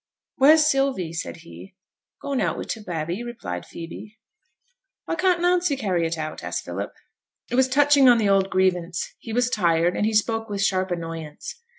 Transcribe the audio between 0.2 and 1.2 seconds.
'Where's Sylvie?'